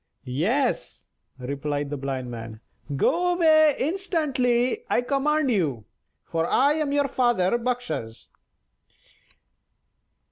[0.25, 1.05] "Yes,"
[1.37, 2.59] replied the Blind Man;
[2.95, 5.85] "go away instantly, I command you,
[6.25, 8.25] for I am your father Bakshas."